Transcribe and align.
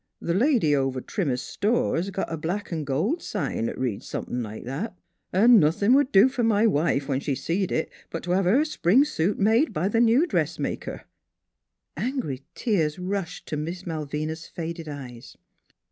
The 0.19 0.33
lady 0.33 0.75
over 0.75 0.99
Trimmer's 0.99 1.43
store 1.43 2.01
's 2.01 2.09
got 2.09 2.33
a 2.33 2.35
black 2.35 2.73
'n' 2.73 2.85
gold 2.85 3.21
sign 3.21 3.69
'at 3.69 3.77
reads 3.77 4.07
somepin' 4.07 4.41
like 4.41 4.63
that; 4.63 4.97
an' 5.31 5.59
nothin' 5.59 5.93
would 5.93 6.11
do 6.11 6.27
fer 6.27 6.41
my 6.41 6.65
wife, 6.65 7.07
when 7.07 7.19
she 7.19 7.35
seen 7.35 7.71
it, 7.71 7.87
but 8.09 8.23
t' 8.23 8.31
have 8.31 8.45
her 8.45 8.65
spring 8.65 9.05
suit 9.05 9.37
made 9.37 9.73
b' 9.73 9.87
th' 9.91 10.01
new 10.01 10.25
dressmaker." 10.25 11.05
4 11.97 12.03
NEIGHBORS 12.03 12.13
Angry 12.15 12.41
tears 12.55 12.97
rushed 12.97 13.45
to 13.45 13.57
Miss 13.57 13.85
Malvina's 13.85 14.47
faded 14.47 14.89
eyes. 14.89 15.37